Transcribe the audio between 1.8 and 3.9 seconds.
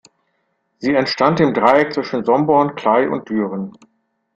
zwischen Somborn, Kley und Düren.